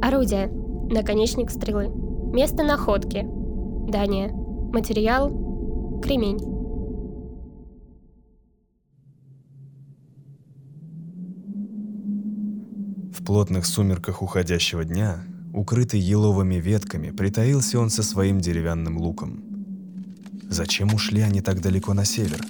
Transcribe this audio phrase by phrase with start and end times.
[0.00, 0.48] Орудие.
[0.90, 1.88] Наконечник стрелы.
[2.32, 3.26] Место находки.
[3.90, 4.30] Дания.
[4.72, 5.28] Материал.
[6.02, 6.38] Кремень.
[13.12, 19.42] В плотных сумерках уходящего дня, укрытый еловыми ветками, притаился он со своим деревянным луком.
[20.48, 22.40] Зачем ушли они так далеко на север?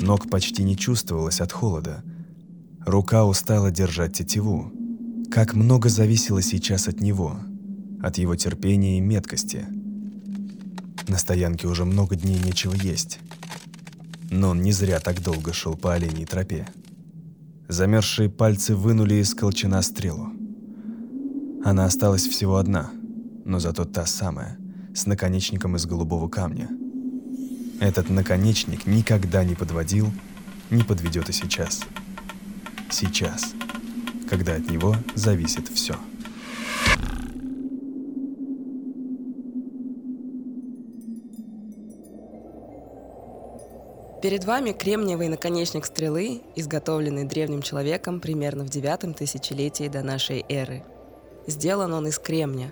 [0.00, 2.02] Ног почти не чувствовалось от холода.
[2.84, 4.72] Рука устала держать тетиву.
[5.30, 7.36] Как много зависело сейчас от него,
[8.02, 9.66] от его терпения и меткости.
[11.08, 13.18] На стоянке уже много дней нечего есть.
[14.30, 16.66] Но он не зря так долго шел по оленей тропе.
[17.68, 20.30] Замерзшие пальцы вынули из колчана стрелу.
[21.64, 22.90] Она осталась всего одна,
[23.44, 24.58] но зато та самая,
[24.94, 26.68] с наконечником из голубого камня–
[27.80, 30.12] этот наконечник никогда не подводил,
[30.68, 31.80] не подведет и сейчас.
[32.90, 33.54] Сейчас,
[34.30, 35.96] когда от него зависит все.
[44.22, 50.84] Перед вами кремниевый наконечник стрелы, изготовленный древним человеком примерно в девятом тысячелетии до нашей эры.
[51.46, 52.70] Сделан он из кремня,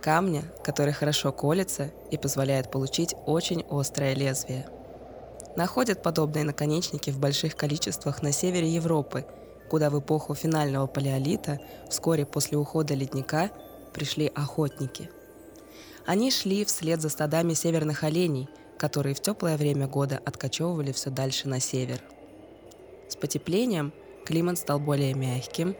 [0.00, 4.66] камня, который хорошо колется и позволяет получить очень острое лезвие.
[5.56, 9.26] Находят подобные наконечники в больших количествах на севере Европы,
[9.68, 13.50] куда в эпоху финального палеолита, вскоре после ухода ледника,
[13.92, 15.10] пришли охотники.
[16.06, 18.48] Они шли вслед за стадами северных оленей,
[18.78, 22.02] которые в теплое время года откачевывали все дальше на север.
[23.08, 23.92] С потеплением
[24.26, 25.76] климат стал более мягким,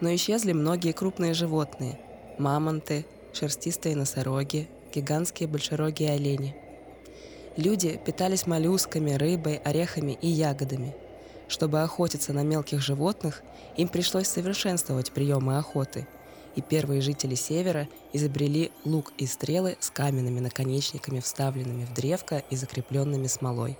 [0.00, 2.00] но исчезли многие крупные животные–
[2.38, 6.56] мамонты, шерстистые носороги, гигантские большерогие олени.
[7.56, 10.94] Люди питались моллюсками, рыбой, орехами и ягодами.
[11.48, 13.42] Чтобы охотиться на мелких животных,
[13.76, 16.06] им пришлось совершенствовать приемы охоты,
[16.54, 22.56] и первые жители Севера изобрели лук и стрелы с каменными наконечниками, вставленными в древко и
[22.56, 23.76] закрепленными смолой.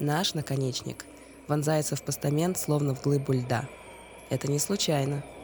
[0.00, 1.04] Наш наконечник
[1.48, 3.68] вонзается в постамент, словно в глыбу льда.
[4.30, 5.22] Это не случайно–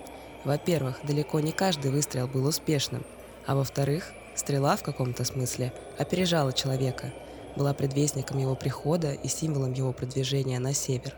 [0.45, 3.05] во-первых, далеко не каждый выстрел был успешным,
[3.47, 7.13] а во-вторых, стрела в каком-то смысле опережала человека,
[7.57, 11.15] была предвестником его прихода и символом его продвижения на север.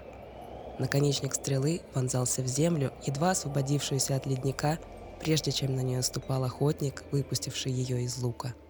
[0.78, 4.78] Наконечник стрелы вонзался в землю, едва освободившуюся от ледника,
[5.20, 8.54] прежде чем на нее ступал охотник, выпустивший ее из лука–